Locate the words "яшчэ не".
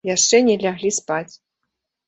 0.09-0.55